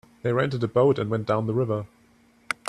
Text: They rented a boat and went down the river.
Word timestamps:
They 0.23 0.33
rented 0.33 0.63
a 0.63 0.67
boat 0.67 0.97
and 0.97 1.11
went 1.11 1.27
down 1.27 1.45
the 1.45 1.53
river. 1.53 1.85